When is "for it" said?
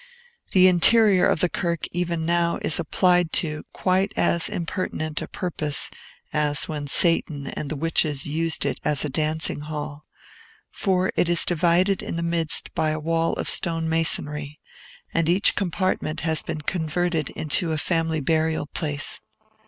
10.71-11.29